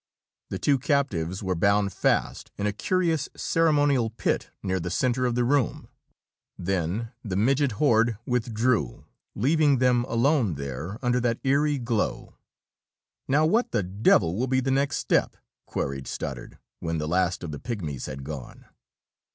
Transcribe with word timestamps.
The 0.49 0.57
two 0.57 0.79
captives 0.79 1.43
were 1.43 1.53
bound 1.53 1.93
fast 1.93 2.49
in 2.57 2.65
a 2.65 2.73
curious 2.73 3.29
ceremonial 3.35 4.09
pit 4.09 4.49
near 4.63 4.79
the 4.79 4.89
center 4.89 5.27
of 5.27 5.35
the 5.35 5.43
room. 5.43 5.89
Then 6.57 7.11
the 7.23 7.35
midget 7.35 7.73
horde 7.73 8.17
withdrew, 8.25 9.05
leaving 9.35 9.77
them 9.77 10.05
alone 10.05 10.55
there 10.55 10.97
under 11.03 11.19
that 11.19 11.37
eery 11.45 11.77
glow. 11.77 12.33
"Now 13.27 13.45
what 13.45 13.69
the 13.69 13.83
devil 13.83 14.35
will 14.35 14.47
be 14.47 14.59
the 14.59 14.71
next 14.71 14.97
step?" 14.97 15.37
queried 15.67 16.07
Stoddard, 16.07 16.57
when 16.79 16.97
the 16.97 17.07
last 17.07 17.43
of 17.43 17.51
the 17.51 17.59
pigmies 17.59 18.07
had 18.07 18.23
gone. 18.23 18.65